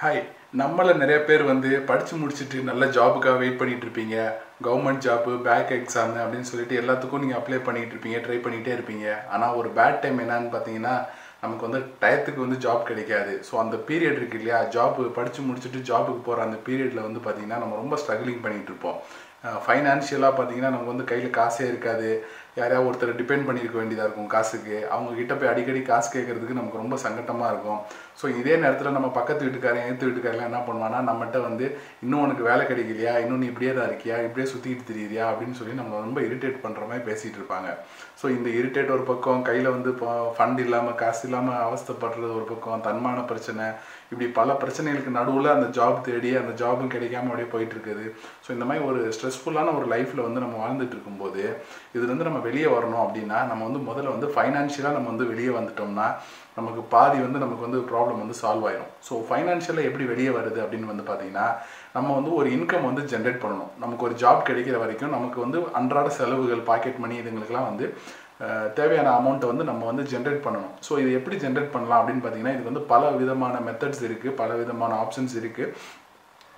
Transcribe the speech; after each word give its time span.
Hi 0.00 0.18
நம்மள 0.60 0.94
நிறைய 1.02 1.18
பேர் 1.28 1.42
வந்து 1.50 1.68
படித்து 1.90 2.14
முடிச்சுட்டு 2.22 2.58
நல்ல 2.68 2.86
ஜாபுக்காக 2.96 3.38
வெயிட் 3.42 3.58
பண்ணிட்டு 3.60 3.84
இருப்பீங்க. 3.86 4.16
கவர்மெண்ட் 4.66 5.04
ஜாப்பு 5.06 5.34
பேக் 5.46 5.72
எக்ஸாம் 5.76 6.12
அப்படின்னு 6.22 6.48
சொல்லிட்டு 6.50 6.80
எல்லாத்துக்கும் 6.80 7.22
நீங்கள் 7.24 7.38
அப்ளை 7.38 7.58
பண்ணிட்டு 7.68 7.94
இருப்பீங்க 7.94 8.18
ட்ரை 8.24 8.36
பண்ணிகிட்டே 8.46 8.74
இருப்பீங்க. 8.76 9.06
ஆனால் 9.34 9.56
ஒரு 9.60 9.68
பேட் 9.78 9.98
டைம் 10.02 10.20
என்னன்னு 10.24 10.52
பார்த்தீங்கன்னா 10.54 10.94
நமக்கு 11.44 11.66
வந்து 11.68 11.80
டயத்துக்கு 12.02 12.44
வந்து 12.44 12.58
ஜாப் 12.66 12.84
கிடைக்காது. 12.90 13.34
ஸோ 13.48 13.54
அந்த 13.62 13.78
பீரியட் 13.88 14.20
இருக்கு 14.20 14.40
இல்லையா? 14.40 14.58
ஜாப்பு 14.76 15.06
படித்து 15.18 15.46
முடிச்சுட்டு 15.48 15.80
ஜாபுக்கு 15.90 16.22
போகிற 16.28 16.44
அந்த 16.48 16.58
பீரியடில் 16.68 17.06
வந்து 17.08 17.22
பார்த்தீங்கன்னா 17.26 17.62
நம்ம 17.64 17.78
ரொம்ப 17.82 17.98
ஸ்ட்ரகிளிங் 18.02 18.44
பண்ணிகிட்டு 18.44 18.72
இருப்போம். 18.72 18.98
ஃபைனான்ஷியலாக 19.64 20.34
பார்த்தீங்கன்னா 20.36 20.72
நமக்கு 20.74 20.94
வந்து 20.94 21.10
கையில் 21.10 21.36
காசே 21.38 21.64
இருக்காது. 21.72 22.10
யாரையாவது 22.58 22.88
ஒருத்தர் 22.88 23.18
டிபெண்ட் 23.20 23.46
பண்ணியிருக்க 23.46 23.76
வேண்டியதாக 23.80 24.06
இருக்கும் 24.06 24.30
காசுக்கு. 24.34 24.76
அவங்க 24.94 25.10
கிட்ட 25.20 25.32
போய் 25.38 25.50
அடிக்கடி 25.52 25.80
காசு 25.90 26.08
கேட்கறதுக்கு 26.14 26.58
நமக்கு 26.58 26.82
ரொம்ப 26.82 26.96
சங்கட்டமாக 27.04 27.50
இருக்கும். 27.52 27.80
ஸோ 28.20 28.26
இதே 28.40 28.54
நேரத்தில் 28.62 28.96
நம்ம 28.96 29.08
பக்கத்து 29.18 29.46
வீட்டுக்காரன் 29.46 29.86
எழுத்து 29.88 30.06
வீட்டுக்காரெல்லாம் 30.08 30.50
என்ன 30.50 30.60
பண்ணுவான்னா 30.68 31.00
நம்மகிட்ட 31.08 31.40
வந்து 31.48 31.66
இன்னும் 32.04 32.22
உனக்கு 32.26 32.44
வேலை 32.50 32.62
கிடைக்கலையா? 32.70 33.14
இன்னும் 33.24 33.42
நீ 33.42 33.48
இப்படியே 33.52 33.72
தான் 33.78 33.88
இருக்கியா? 33.90 34.18
இப்படியே 34.26 34.46
சுற்றிட்டு 34.52 34.90
தெரியுறியா? 34.90 35.24
அப்படின்னு 35.32 35.58
சொல்லி 35.58 35.74
நம்மளை 35.80 36.00
ரொம்ப 36.06 36.20
இரிட்டேட் 36.28 36.62
பண்ணுற 36.64 36.86
மாதிரி 36.90 37.06
பேசிகிட்டு 37.10 37.40
இருப்பாங்க. 37.40 37.68
ஸோ 38.20 38.28
இந்த 38.36 38.48
இரிட்டேட் 38.60 38.94
ஒரு 38.96 39.04
பக்கம் 39.10 39.44
கையில் 39.48 39.74
வந்து 39.76 39.90
இப்போ 39.94 40.08
ஃபண்ட் 40.38 40.62
இல்லாமல் 40.66 40.98
காசு 41.02 41.22
இல்லாமல் 41.28 41.60
அவஸ்தைப்படுறது 41.66 42.32
ஒரு 42.38 42.46
பக்கம் 42.52 42.86
தன்மான 42.88 43.18
பிரச்சனை 43.32 43.66
இப்படி 44.10 44.26
பல 44.38 44.50
பிரச்சனைகளுக்கு 44.62 45.12
நடுவில் 45.18 45.54
அந்த 45.56 45.68
ஜாப் 45.78 46.00
தேடி 46.08 46.30
அந்த 46.40 46.52
ஜாபும் 46.62 46.92
கிடைக்காம 46.94 47.30
அப்படியே 47.30 47.50
போயிட்டு 47.54 47.74
இருக்குது. 47.76 48.04
ஸோ 48.44 48.48
இந்த 48.56 48.64
மாதிரி 48.68 48.84
ஒரு 48.90 49.00
ஸ்ட்ரெஸ்ஃபுல்லான 49.16 49.74
ஒரு 49.78 49.86
லைஃப்பில் 49.94 50.26
வந்து 50.26 50.44
நம்ம 50.44 50.58
வாழ்ந்துட்டு 50.64 50.94
இருக்கும்போது 50.96 51.42
இதுலேருந்து 51.96 52.28
நம்ம 52.28 52.42
வெளியே 52.48 52.68
வரணும் 52.74 53.02
அப்படின்னா 53.04 53.38
நம்ம 53.50 53.62
வந்து 53.68 53.80
முதல்ல 53.88 54.14
வந்து 54.16 54.28
ஃபைனான்ஷியலாக 54.34 54.96
நம்ம 54.96 55.10
வந்து 55.12 55.30
வெளியே 55.32 55.52
வந்துட்டோம்னா 55.58 56.08
நமக்கு 56.58 56.82
பாதி 56.94 57.18
வந்து 57.24 57.42
நமக்கு 57.44 57.66
வந்து 57.66 57.80
ப்ராப்ளம் 57.90 58.20
வந்து 58.22 58.36
சால்வ் 58.42 58.66
ஆயிடும் 58.68 58.92
ஸோ 59.06 59.14
ஃபைனான்ஷியலாக 59.28 59.88
எப்படி 59.88 60.04
வெளியே 60.12 60.30
வருது 60.36 60.60
அப்படின்னு 60.64 60.92
வந்து 60.92 61.06
பார்த்தீங்கன்னா 61.08 61.46
நம்ம 61.96 62.14
வந்து 62.18 62.30
ஒரு 62.38 62.48
இன்கம் 62.56 62.86
வந்து 62.90 63.02
ஜென்ரேட் 63.12 63.42
பண்ணணும். 63.42 63.72
நமக்கு 63.82 64.06
ஒரு 64.08 64.14
ஜாப் 64.22 64.46
கிடைக்கிற 64.50 64.78
வரைக்கும் 64.84 65.14
நமக்கு 65.16 65.38
வந்து 65.44 65.58
அன்றாட 65.80 66.08
செலவுகள் 66.20 66.62
பாக்கெட் 66.70 67.02
மணி 67.04 67.16
இதுங்களுக்கெல்லாம் 67.22 67.68
வந்து 67.72 67.86
தேவையான 68.78 69.12
அமௌண்ட்டை 69.18 69.50
வந்து 69.50 69.64
நம்ம 69.68 69.84
வந்து 69.90 70.02
ஜென்ரேட் 70.10 70.42
பண்ணணும். 70.46 70.72
ஸோ 70.86 70.92
இது 71.02 71.10
எப்படி 71.18 71.36
ஜென்ரேட் 71.44 71.70
பண்ணலாம் 71.74 72.00
அப்படின்னு 72.00 72.24
பார்த்தீங்கன்னா 72.24 72.54
இதுக்கு 72.54 72.72
வந்து 72.72 72.86
பல 72.90 73.10
விதமான 73.20 73.60
மெத்தட்ஸ் 73.68 74.02
இருக்குது 74.08 74.34
பல 74.40 74.50
விதமான 74.62 74.94
ஆப்ஷன்ஸ் 75.04 75.36
இருக்குது 75.40 75.70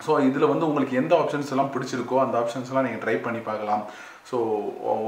ஸோ 0.06 0.12
இதில் 0.28 0.50
வந்து 0.52 0.68
உங்களுக்கு 0.68 1.00
எந்த 1.02 1.12
ஆப்ஷன்ஸ் 1.22 1.52
எல்லாம் 1.54 1.72
பிடிச்சிருக்கோ 1.74 2.18
அந்த 2.26 2.36
ஆப்ஷன்ஸ்லாம் 2.42 2.86
நீங்கள் 2.86 3.04
ட்ரை 3.04 3.16
பண்ணி 3.26 3.40
பார்க்கலாம். 3.50 3.84
ஸோ 4.30 4.38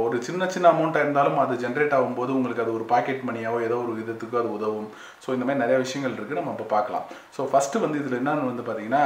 ஒரு 0.02 0.16
சின்ன 0.26 0.46
சின்ன 0.52 0.66
அமௌண்ட்டாக 0.72 1.04
இருந்தாலும் 1.04 1.38
அது 1.42 1.54
ஜென்ரேட் 1.64 1.94
ஆகும்போது 1.96 2.30
உங்களுக்கு 2.36 2.62
அது 2.64 2.72
ஒரு 2.76 2.84
பாக்கெட் 2.92 3.26
மணியாவோ 3.28 3.58
ஏதோ 3.66 3.76
ஒரு 3.84 3.92
விதத்துக்கு 3.98 4.38
அது 4.40 4.48
உதவும். 4.58 4.86
ஸோ 5.24 5.28
இந்த 5.36 5.44
மாதிரி 5.46 5.62
நிறைய 5.62 5.78
விஷயங்கள் 5.82 6.14
இருக்குது 6.16 6.38
நம்ம 6.40 6.54
இப்போ 6.56 6.66
பார்க்கலாம். 6.76 7.04
ஸோ 7.36 7.46
ஃபஸ்ட்டு 7.50 7.82
வந்து 7.84 8.00
இதில் 8.02 8.18
என்னென்னு 8.20 8.50
வந்து 8.50 8.64
பார்த்தீங்கன்னா 8.68 9.04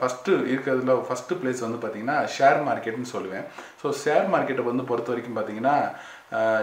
ஃபஸ்ட்டு 0.00 0.36
இருக்கிறதுல 0.52 0.96
ஃபஸ்ட்டு 1.08 1.38
பிளேஸ் 1.40 1.64
வந்து 1.66 1.80
பார்த்தீங்கன்னா 1.82 2.18
ஷேர் 2.36 2.60
மார்க்கெட்னு 2.68 3.12
சொல்லுவேன். 3.14 3.46
ஸோ 3.82 3.94
ஷேர் 4.04 4.28
மார்க்கெட்டை 4.34 4.66
வந்து 4.70 4.88
பொறுத்த 4.92 5.14
வரைக்கும் 5.14 5.38
பார்த்தீங்கன்னா 5.38 5.76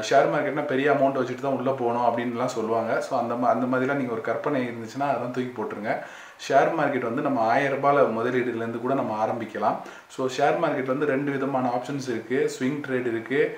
ஷேர் 0.07 0.29
மார்க்கெட்னா 0.33 0.63
பெரிய 0.71 0.87
அமௌண்ட் 0.93 1.19
வச்சுட்டு 1.19 1.45
தான் 1.45 1.57
உள்ளே 1.59 1.73
போகணும் 1.81 2.05
அப்படின்லாம் 2.07 2.53
சொல்லுவாங்க. 2.57 2.91
ஸோ 3.05 3.11
அந்த 3.21 3.33
மா 3.41 3.47
அந்த 3.55 3.65
மாதிரிலாம் 3.71 3.99
நீங்கள் 4.01 4.15
ஒரு 4.17 4.23
கற்பனை 4.29 4.59
இருந்துச்சுன்னா 4.67 5.09
அதெல்லாம் 5.11 5.33
தூக்கி 5.37 5.53
போட்டுருங்க. 5.55 5.93
ஷேர் 6.45 6.71
மார்க்கெட் 6.79 7.09
வந்து 7.09 7.25
நம்ம 7.27 7.39
ஆயிரம் 7.53 7.75
ரூபாயில் 7.77 8.13
முதலீடுலேருந்து 8.17 8.83
கூட 8.85 8.95
நம்ம 9.01 9.15
ஆரம்பிக்கலாம். 9.23 9.77
ஸோ 10.15 10.27
ஷேர் 10.37 10.59
மார்க்கெட் 10.63 10.93
வந்து 10.93 11.11
ரெண்டு 11.13 11.31
விதமான 11.35 11.71
ஆப்ஷன்ஸ் 11.77 12.07
இருக்குது 12.13 12.51
ஸ்விங் 12.55 12.79
ட்ரேட் 12.85 13.09
இருக்குது 13.13 13.51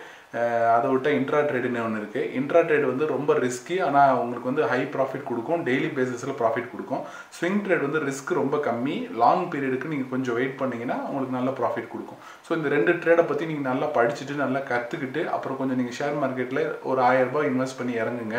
அதை 0.74 0.88
விட்டால் 0.92 1.16
இன்ட்ரா 1.20 1.40
ட்ரேடுன்னு 1.50 1.80
ஒன்று 1.86 2.00
இருக்குது 2.02 2.28
இன்ட்ரா 2.40 2.60
ட்ரேட் 2.68 2.86
வந்து 2.90 3.06
ரொம்ப 3.14 3.34
ரிஸ்கி 3.46 3.76
ஆனால் 3.86 4.18
உங்களுக்கு 4.24 4.50
வந்து 4.50 4.66
ஹை 4.72 4.80
ப்ராஃபிட் 4.96 5.26
கொடுக்கும். 5.30 5.62
டெய்லி 5.68 5.90
பேசிஸில் 5.98 6.38
ப்ராஃபிட் 6.42 6.70
கொடுக்கும். 6.74 7.02
ஸ்விங் 7.38 7.60
ட்ரேட் 7.66 7.86
வந்து 7.88 8.04
ரிஸ்க் 8.08 8.34
ரொம்ப 8.42 8.58
கம்மி. 8.68 8.98
லாங் 9.22 9.46
பீரியடுக்கு 9.54 9.92
நீங்கள் 9.94 10.12
கொஞ்சம் 10.14 10.38
வெயிட் 10.40 10.60
பண்ணீங்கன்னா 10.62 10.98
உங்களுக்கு 11.10 11.38
நல்ல 11.40 11.54
ப்ராஃபிட் 11.60 11.92
கொடுக்கும். 11.94 12.20
ஸோ 12.48 12.54
இந்த 12.60 12.70
ரெண்டு 12.78 12.94
ட்ரேடை 13.04 13.26
பற்றி 13.32 13.46
நீங்கள் 13.52 13.70
நல்லா 13.72 13.90
படிச்சுட்டு 13.98 14.44
நல்லா 14.46 14.62
கற்றுக்கிட்டு 14.72 15.24
அப்புறம் 15.38 15.60
கொஞ்சம் 15.62 15.82
நீங்கள் 15.82 15.98
ஷேர் 16.00 16.20
மார்க்கெட்டில் 16.24 16.64
ஒரு 16.92 17.02
ஆயிரம் 17.10 17.32
ரூபாய் 17.32 17.50
இன்வெஸ்ட் 17.54 17.80
பண்ணி 17.82 17.96
இறங்குங்க. 18.04 18.38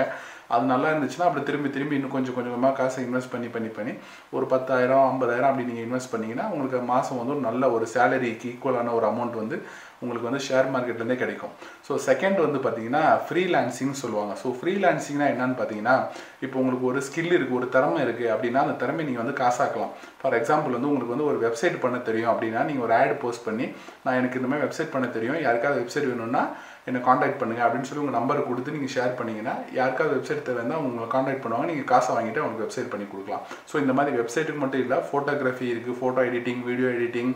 அது 0.55 0.71
நல்லா 0.73 0.89
இருந்துச்சுன்னா 0.93 1.29
அப்படி 1.29 1.45
திரும்பி 1.49 1.69
திரும்பி 1.77 1.97
இன்னும் 1.99 2.15
கொஞ்சம் 2.17 2.37
கொஞ்சமாக 2.39 2.73
காசை 2.81 3.05
இன்வெஸ்ட் 3.07 3.33
பண்ணி 3.35 3.51
பண்ணி 3.57 3.71
பண்ணி 3.79 3.93
ஒரு 4.37 4.47
பத்தாயிரம் 4.55 5.05
ஐம்பதாயிரம் 5.11 5.51
அப்படி 5.51 5.69
நீங்கள் 5.71 5.87
இன்வெஸ்ட் 5.87 6.13
பண்ணிங்கன்னா 6.15 6.47
உங்களுக்கு 6.55 6.81
மாதம் 6.95 7.21
வந்து 7.21 7.35
ஒரு 7.37 7.45
நல்ல 7.51 7.71
ஒரு 7.77 7.87
சேலரிக்கு 7.95 8.51
ஈக்குவலான 8.55 8.95
ஒரு 8.99 9.09
அமௌண்ட் 9.13 9.41
வந்து 9.43 9.59
உங்களுக்கு 10.03 10.29
வந்து 10.29 10.45
ஷேர் 10.47 10.69
மார்க்கெட்லேருந்தே 10.75 11.17
கிடைக்கும். 11.23 11.51
ஸோ 11.87 11.93
செகண்ட் 12.07 12.39
வந்து 12.45 12.59
பார்த்தீங்கன்னா 12.65 13.03
ஃப்ரீலான்சிங்னு 13.27 13.99
சொல்லுவாங்க. 14.03 14.33
ஸோ 14.43 14.49
ஃப்ரீலான்சிங்னா 14.59 15.27
என்னன்னு 15.33 15.57
பார்த்தீங்கன்னா 15.59 15.97
இப்போ 16.45 16.57
உங்களுக்கு 16.63 16.87
ஒரு 16.91 17.01
ஸ்கில் 17.09 17.35
இருக்குது 17.37 17.59
ஒரு 17.61 17.67
திறமை 17.75 17.99
இருக்குது 18.07 18.31
அப்படின்னா 18.35 18.63
அந்த 18.67 18.77
திறமை 18.83 19.05
நீங்கள் 19.09 19.23
வந்து 19.25 19.37
காசாக்கலாம். 19.43 19.93
ஃபார் 20.21 20.37
எக்ஸாம்பிள் 20.39 20.77
வந்து 20.77 20.91
உங்களுக்கு 20.91 21.15
வந்து 21.15 21.29
ஒரு 21.33 21.39
வெப்சைட் 21.47 21.77
பண்ண 21.85 21.99
தெரியும் 22.09 22.33
அப்படின்னா 22.33 22.63
நீங்கள் 22.71 22.87
ஒரு 22.87 22.95
ஆட் 23.01 23.15
போஸ்ட் 23.25 23.47
பண்ணி 23.49 23.67
நான் 24.05 24.19
எனக்கு 24.21 24.41
இந்த 24.41 24.51
மாதிரி 24.51 24.67
வெப்சைட் 24.67 24.95
பண்ண 24.95 25.09
தெரியும். 25.19 25.39
யாருக்காவது 25.47 25.83
வெப்சைட் 25.83 26.11
வேணும்னா 26.11 26.45
என்னை 26.89 27.01
காண்டாக்ட் 27.09 27.41
பண்ணுங்கள் 27.41 27.67
அப்படின்னு 27.67 27.89
சொல்லி 27.89 28.03
உங்கள் 28.05 28.19
நம்பர் 28.19 28.47
கொடுத்து 28.51 28.75
நீங்கள் 28.77 28.95
ஷேர் 28.97 29.17
பண்ணிங்கன்னா 29.19 29.55
யாருக்காவது 29.79 30.15
வெப்சைட் 30.19 30.47
தேவைன்னா 30.49 30.77
உங்களை 30.85 31.09
காண்டாக்ட் 31.15 31.43
பண்ணுவாங்க. 31.45 31.69
நீங்கள் 31.71 31.89
காசை 31.93 32.11
வாங்கிட்டு 32.17 32.43
அவங்களுக்கு 32.43 32.67
வெப்சைட் 32.67 32.93
பண்ணி 32.93 33.07
கொடுக்கலாம். 33.13 33.43
ஸோ 33.71 33.77
இந்த 33.85 33.95
மாதிரி 33.99 34.19
வெப்சைட்டுக்கு 34.21 34.63
மட்டும் 34.65 34.85
இல்லை 34.85 34.99
ஃபோட்டோகிராஃபி 35.09 35.67
இருக்குது 35.73 35.99
ஃபோட்டோ 36.01 36.23
எடிட்டிங் 36.31 36.63
வீடியோ 36.71 36.91
எடிட்டிங் 36.99 37.33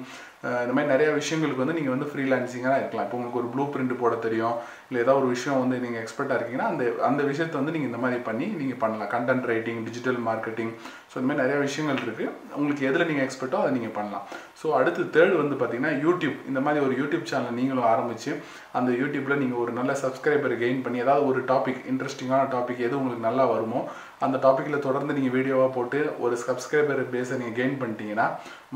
இந்த 0.65 0.73
மாதிரி 0.77 0.91
நிறைய 0.93 1.09
விஷயங்களுக்கு 1.21 1.63
வந்து 1.63 1.77
நீங்கள் 1.79 1.95
வந்து 1.95 2.09
ஃப்ரீலான்சிங்காக 2.11 2.79
இருக்கலாம். 2.81 3.07
இப்போ 3.07 3.17
உங்களுக்கு 3.19 3.41
ஒரு 3.43 3.49
ப்ளூ 3.55 3.65
பிரிண்ட் 3.75 3.95
போட 4.03 4.15
தெரியும் 4.27 4.57
இல்லை 4.89 5.01
ஏதாவது 5.05 5.21
ஒரு 5.23 5.29
விஷயம் 5.35 5.61
வந்து 5.63 5.77
நீங்கள் 5.85 6.03
எக்ஸ்பர்ட்டாக 6.03 6.37
இருக்கீங்கன்னா 6.39 6.69
அந்த 6.73 6.85
அந்த 7.09 7.23
விஷயத்தை 7.31 7.57
வந்து 7.61 7.75
நீங்கள் 7.77 7.91
இந்த 7.91 8.01
மாதிரி 8.05 8.21
பண்ணி 8.29 8.47
நீங்கள் 8.63 8.81
பண்ணலாம். 8.85 9.11
Content 9.15 9.49
writing 9.53 9.81
digital 9.89 10.21
marketing 10.29 10.73
so 11.11 11.15
இந்த 11.21 11.29
மாதிரி 11.29 11.43
நிறைய 11.45 11.59
விஷயங்கள் 11.67 12.03
இருக்குது 12.05 12.29
உங்களுக்கு 12.59 12.87
எதில் 12.91 13.09
நீங்கள் 13.11 13.27
எக்ஸ்பர்ட்டோ 13.27 13.61
அதை 13.63 13.73
நீங்கள் 13.79 13.97
பண்ணலாம். 13.99 14.27
ஸோ 14.61 14.67
அடுத்து 14.81 15.03
தேர்ட் 15.17 15.37
வந்து 15.43 15.57
பார்த்தீங்கன்னா 15.61 15.95
யூடியூப் 16.05 16.39
இந்த 16.51 16.61
மாதிரி 16.67 16.85
ஒரு 16.87 16.95
யூடியூப் 17.01 17.31
சேனல் 17.33 17.59
நீங்களும் 17.61 17.89
ஆரம்பித்து 17.93 18.33
அந்த 18.79 18.91
யூடியூப்பில் 19.03 19.41
நீங்கள் 19.43 19.61
ஒரு 19.65 19.73
நல்ல 19.79 19.93
சப்ஸ்கிரைபர் 20.05 20.55
கெயின் 20.63 20.83
பண்ணி 20.85 20.99
ஏதாவது 21.07 21.25
ஒரு 21.31 21.41
டாபிக் 21.53 21.83
இன்ட்ரெஸ்டிங்கான 21.93 22.49
டாபிக் 22.57 22.85
எது 22.87 22.99
உங்களுக்கு 23.01 23.29
நல்லா 23.29 23.47
வருமோ 23.55 23.83
அந்த 24.25 24.37
டாப்பிக்கில் 24.45 24.85
தொடர்ந்து 24.87 25.17
நீங்கள் 25.17 25.35
வீடியோவாக 25.37 25.71
போட்டு 25.77 26.01
ஒரு 26.25 26.37
சப்ஸ்கிரைபர் 26.45 27.03
பேஸை 27.15 27.39
நீங்கள் 27.41 27.59
கெயின் 27.61 27.81
பண்ணிட்டீங்கன்னா 27.81 28.27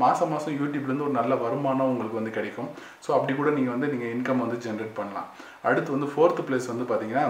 மாதம் 0.03 0.33
மாதம் 0.33 0.57
யூடியூப்லேருந்து 0.61 1.07
ஒரு 1.07 1.15
நல்ல 1.19 1.35
வருமானம் 1.45 1.91
உங்களுக்கு 1.93 2.19
வந்து 2.21 2.35
கிடைக்கும். 2.39 2.71
ஸோ 3.05 3.11
அப்படி 3.17 3.35
கூட 3.35 3.51
நீங்கள் 3.59 3.75
வந்து 3.75 3.93
நீங்கள் 3.93 4.13
இன்கம் 4.15 4.43
வந்து 4.45 4.59
ஜென்ரேட் 4.67 4.99
பண்ணலாம். 4.99 5.29
அடுத்து 5.69 5.97
வந்து 5.97 6.11
ஃபோர்த்து 6.15 6.47
பிளேஸ் 6.49 6.73
வந்து 6.73 6.87
பார்த்தீங்கன்னா 6.91 7.25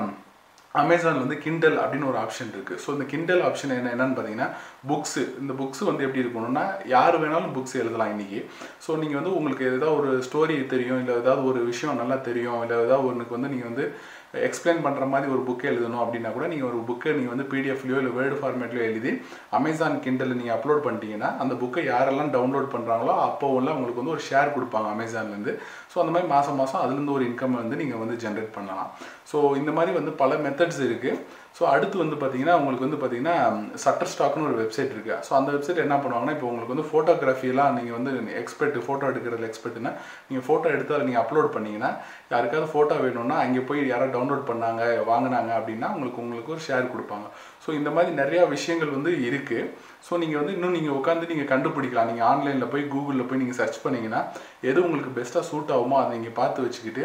அமேசான் 0.75 1.21
வந்து 1.21 1.35
கிண்டல் 1.43 1.77
அப்படின்னு 1.83 2.09
ஒரு 2.09 2.17
ஆப்ஷன் 2.23 2.51
இருக்குது 2.55 2.81
ஸோ 2.83 2.89
இந்த 2.95 3.05
கிண்டல் 3.11 3.41
ஆப்ஷன் 3.47 3.71
என்ன 3.77 3.93
என்னன்னு 3.93 4.15
பார்த்தீங்கன்னா 4.17 4.49
புக்ஸு 4.89 5.21
இந்த 5.41 5.53
புக்ஸ் 5.61 5.81
வந்து 5.87 6.05
எப்படி 6.05 6.21
இருக்கணும்னா 6.23 6.65
யார் 6.93 7.15
வேணாலும் 7.21 7.55
புக்ஸ் 7.55 7.79
எழுதலாம் 7.81 8.11
இன்றைக்கி 8.13 8.39
ஸோ 8.85 8.97
நீங்கள் 9.01 9.19
வந்து 9.19 9.33
உங்களுக்கு 9.37 9.65
ஏதாவது 9.69 9.95
ஒரு 9.99 10.11
ஸ்டோரி 10.27 10.57
தெரியும் 10.73 10.99
இல்லை 11.03 11.15
ஏதாவது 11.21 11.43
ஒரு 11.51 11.61
விஷயம் 11.71 11.99
நல்லா 12.01 12.17
தெரியும் 12.29 12.61
இல்லை 12.63 12.77
ஏதாவது 12.85 13.09
ஒன்றுக்கு 13.11 13.37
வந்து 13.37 13.51
நீங்கள் 13.53 13.69
வந்து 13.71 13.85
எக்ஸ்பிளைன் 14.33 14.83
பண்ணுற 14.85 15.05
மாதிரி 15.11 15.31
ஒரு 15.35 15.41
புக்கை 15.47 15.67
எழுதணும் 15.71 16.01
அப்படின்னா 16.03 16.31
கூட 16.33 16.47
நீங்கள் 16.47 16.69
ஒரு 16.71 16.79
புக்கை 16.89 17.13
நீங்கள் 17.17 17.33
வந்து 17.33 17.47
பிடிஎஃப்லையோ 17.51 17.99
இல்லை 18.01 18.13
வேர்டு 18.17 18.35
ஃபார்மேட்லையோ 18.39 18.83
எழுதி 18.89 19.11
அமேசான் 19.59 19.99
கிண்டலில் 20.05 20.39
நீங்கள் 20.41 20.55
அப்லோட் 20.57 20.83
பண்ணிட்டீங்கன்னா 20.85 21.29
அந்த 21.43 21.53
புக்கை 21.61 21.83
யாரெல்லாம் 21.91 22.33
டவுன்லோட் 22.35 22.69
பண்ணுறாங்களோ 22.75 23.15
அப்போ 23.27 23.47
உள்ள 23.57 23.69
உங்களுக்கு 23.75 24.01
வந்து 24.01 24.15
ஒரு 24.17 24.23
ஷேர் 24.29 24.55
கொடுப்பாங்க 24.55 24.89
அமேசான்லேருந்து 24.95 25.53
ஸோ 25.93 25.97
அந்த 26.03 26.13
மாதிரி 26.15 26.29
மாதம் 26.35 26.59
மாதம் 26.61 26.81
அதுலேருந்து 26.83 27.15
ஒரு 27.17 27.25
இன்கம் 27.29 27.59
வந்து 27.61 27.81
நீங்கள் 27.81 28.01
வந்து 28.03 28.17
ஜென்ரேட் 28.25 28.55
பண்ணலாம். 28.57 28.91
ஸோ 29.31 29.37
இந்த 29.61 29.71
மாதிரி 29.71 29.91
வந்து 29.97 30.11
பல 30.21 30.35
மெத்தட்ஸ் 30.45 30.81
இருக்குது 30.87 31.19
ஸோ 31.55 31.63
அடுத்து 31.73 31.95
வந்து 32.01 32.17
பார்த்தீங்கன்னா 32.19 32.55
உங்களுக்கு 32.59 32.85
வந்து 32.85 32.99
பார்த்தீங்கன்னா 32.99 33.35
சட்டர் 33.83 34.11
ஸ்டாக்னு 34.11 34.47
ஒரு 34.49 34.57
வெப்சைட் 34.61 34.93
இருக்குது 34.95 35.17
ஸோ 35.27 35.31
அந்த 35.39 35.49
வெப்சைட் 35.55 35.83
என்ன 35.85 35.95
பண்ணுவாங்கன்னா 36.03 36.35
இப்போ 36.35 36.47
உங்களுக்கு 36.51 36.73
வந்து 36.75 36.87
ஃபோட்டோகிராஃபிலாம் 36.91 37.75
நீங்கள் 37.77 37.97
வந்து 37.97 38.11
எக்ஸ்பர்ட் 38.41 38.77
ஃபோட்டோ 38.85 39.09
எடுக்கிறதுல 39.11 39.49
எக்ஸ்பர்ட்னா 39.49 39.91
நீங்கள் 40.29 40.45
ஃபோட்டோ 40.47 40.67
எடுத்து 40.75 40.95
அதை 40.97 41.05
நீங்கள் 41.09 41.23
அப்லோட் 41.23 41.49
பண்ணிங்கன்னா 41.55 41.91
யாருக்காவது 42.33 42.71
ஃபோட்டோ 42.73 42.97
வேணும்னா 43.05 43.37
அங்கே 43.45 43.63
போய் 43.69 43.81
யாராவது 43.91 44.15
டவுன்லோட் 44.17 44.49
பண்ணாங்க 44.51 44.81
வாங்கினாங்க 45.11 45.51
அப்படின்னா 45.59 45.89
உங்களுக்கு 45.95 46.23
உங்களுக்கு 46.25 46.53
ஒரு 46.55 46.63
ஷேர் 46.67 46.93
கொடுப்பாங்க. 46.93 47.27
ஸோ 47.63 47.69
இந்த 47.79 47.89
மாதிரி 47.95 48.11
நிறையா 48.21 48.43
விஷயங்கள் 48.55 48.95
வந்து 48.97 49.11
இருக்குது 49.29 49.65
ஸோ 50.07 50.13
நீங்கள் 50.21 50.39
வந்து 50.41 50.53
இன்னும் 50.57 50.75
நீங்கள் 50.77 50.97
உட்காந்து 50.99 51.31
நீங்கள் 51.31 51.51
கண்டுபிடிக்கலாம். 51.53 52.09
நீங்கள் 52.11 52.27
ஆன்லைனில் 52.31 52.71
போய் 52.73 52.85
கூகுளில் 52.93 53.27
போய் 53.29 53.41
நீங்கள் 53.41 53.59
சர்ச் 53.61 53.81
பண்ணிங்கன்னா 53.85 54.21
எது 54.69 54.79
உங்களுக்கு 54.85 55.11
பெஸ்ட்டாக 55.17 55.45
சூட் 55.49 55.73
ஆகுமோ 55.77 55.97
அதை 56.01 56.11
நீங்கள் 56.17 56.37
பார்த்து 56.39 56.65
வச்சுக்கிட்டு 56.65 57.03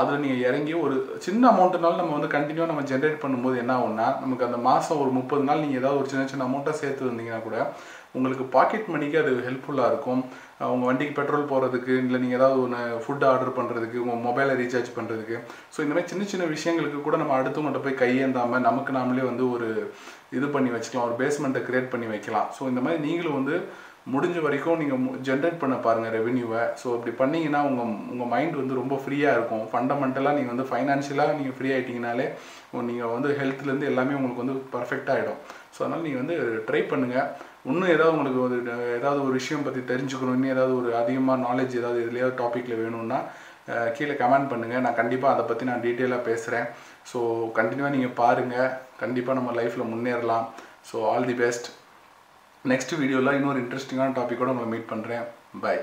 அதில் 0.00 0.22
நீங்கள் 0.24 0.44
இறங்கி 0.48 0.72
ஒரு 0.84 0.94
சின்ன 1.26 1.42
அமௌண்ட்டுனாலும் 1.52 2.00
நம்ம 2.02 2.14
வந்து 2.18 2.30
கண்டினியூவாக 2.36 2.70
நம்ம 2.72 2.84
ஜென்ரேட் 2.92 3.22
பண்ணும்போது 3.24 3.56
என்ன 3.62 3.74
ஆகும்னா 3.84 4.08
நமக்கு 4.22 4.48
அந்த 4.48 4.60
மாதம் 4.68 5.02
ஒரு 5.04 5.12
முப்பது 5.18 5.44
நாள் 5.50 5.62
நீங்கள் 5.64 5.82
ஏதாவது 5.82 6.00
ஒரு 6.02 6.10
சின்ன 6.14 6.30
சின்ன 6.32 6.48
அமௌண்ட்டாக 6.48 6.80
சேர்த்து 6.84 7.10
வந்தீங்கன்னா 7.10 7.42
கூட 7.48 7.58
உங்களுக்கு 8.16 8.44
பாக்கெட் 8.56 8.90
மணிக்கு 8.94 9.16
அது 9.20 9.30
ஹெல்ப்ஃபுல்லாக 9.46 9.90
இருக்கும். 9.92 10.20
உங்கள் 10.72 10.88
வண்டிக்கு 10.88 11.14
பெட்ரோல் 11.16 11.48
போகிறதுக்கு 11.52 11.92
இல்லை 12.02 12.18
நீங்கள் 12.24 12.38
ஏதாவது 12.38 12.58
ஒன்று 12.64 12.82
ஃபுட் 13.04 13.24
ஆர்டர் 13.30 13.56
பண்ணுறதுக்கு 13.56 13.96
உங்கள் 14.02 14.22
மொபைலை 14.26 14.52
ரீசார்ஜ் 14.60 14.90
பண்ணுறதுக்கு 14.98 15.36
ஸோ 15.74 15.78
இந்த 15.84 15.94
மாதிரி 15.94 16.10
சின்ன 16.12 16.26
சின்ன 16.32 16.44
விஷயங்களுக்கு 16.52 16.98
கூட 17.06 17.16
நம்ம 17.22 17.34
அடுத்தவங்கள்ட்ட 17.38 17.82
போய் 17.86 18.00
கையேந்தாமல் 18.02 18.64
நமக்கு 18.68 18.92
நாமளே 18.98 19.24
வந்து 19.30 19.46
ஒரு 19.54 19.68
இது 20.38 20.48
பண்ணி 20.54 20.70
வச்சுக்கலாம் 20.74 21.08
ஒரு 21.08 21.18
பேஸ்மெண்ட்டை 21.22 21.62
க்ரியேட் 21.68 21.92
பண்ணி 21.94 22.08
வைக்கலாம். 22.12 22.48
ஸோ 22.58 22.62
இந்த 22.72 22.82
மாதிரி 22.86 23.02
நீங்களும் 23.08 23.38
வந்து 23.40 23.56
முடிஞ்ச 24.12 24.38
வரைக்கும் 24.44 24.80
நீங்கள் 24.80 25.20
ஜென்ரேட் 25.26 25.60
பண்ண 25.60 25.74
பாருங்கள் 25.84 26.14
ரெவென்யூவை 26.16 26.62
ஸோ 26.80 26.86
அப்படி 26.96 27.12
பண்ணிங்கன்னா 27.20 27.60
உங்கள் 27.68 27.92
உங்கள் 28.12 28.30
மைண்ட் 28.32 28.58
வந்து 28.60 28.74
ரொம்ப 28.80 28.94
ஃப்ரீயாக 29.02 29.36
இருக்கும். 29.36 29.64
ஃபண்டமெண்டலாக 29.72 30.36
நீங்கள் 30.38 30.52
வந்து 30.54 30.66
ஃபைனான்ஷியலாக 30.70 31.36
நீங்கள் 31.38 31.56
ஃப்ரீ 31.58 31.68
ஆகிட்டிங்கனாலே 31.74 32.26
நீங்கள் 32.90 33.12
வந்து 33.14 33.30
ஹெல்த்லேருந்து 33.38 33.90
எல்லாமே 33.92 34.16
உங்களுக்கு 34.18 34.44
வந்து 34.44 34.56
பர்ஃபெக்டாக 34.74 35.16
ஆகிடும் 35.16 35.40
ஸோ 35.74 35.80
அதனால் 35.84 36.04
நீங்கள் 36.06 36.22
வந்து 36.22 36.36
ட்ரை 36.68 36.82
பண்ணுங்கள் 36.90 37.28
இன்னும் 37.70 37.92
ஏதாவது 37.94 38.14
உங்களுக்கு 38.16 38.40
ஒரு 38.46 38.56
ஏதாவது 38.98 39.20
ஒரு 39.26 39.34
விஷயம் 39.40 39.66
பற்றி 39.68 39.82
தெரிஞ்சுக்கணும் 39.92 40.36
இன்னும் 40.38 40.54
ஏதாவது 40.56 40.74
ஒரு 40.80 40.90
அதிகமாக 41.02 41.44
நாலேஜ் 41.46 41.78
ஏதாவது 41.80 42.02
எதுலையாவது 42.06 42.36
டாப்பிக்கில் 42.42 42.80
வேணும்னா 42.82 43.20
கீழே 43.96 44.14
கமெண்ட் 44.22 44.50
பண்ணுங்கள் 44.50 44.84
நான் 44.86 44.98
கண்டிப்பாக 45.00 45.34
அதை 45.34 45.44
பற்றி 45.50 45.64
நான் 45.70 45.84
டீட்டெயிலாக 45.86 46.26
பேசுகிறேன் 46.28 46.66
ஸோ 47.12 47.18
கண்டினியூவாக 47.58 47.94
நீங்கள் 47.96 48.16
பாருங்கள் 48.20 48.68
கண்டிப்பாக 49.02 49.38
நம்ம 49.38 49.54
லைஃப்பில் 49.60 49.90
முன்னேறலாம். 49.92 50.44
So 50.90 50.96
all 51.12 51.28
the 51.30 51.36
best 51.42 51.68
next 52.64 52.92
வீடியோவில் 52.96 53.36
இன்னொரு 53.36 53.58
இன்ட்ரெஸ்டிங்கான 53.60 54.14
டாப்பிக்கோடு 54.14 54.52
உங்களை 54.52 54.68
மீட் 54.68 54.90
பண்ணுறேன் 54.90 55.24
பை 55.60 55.74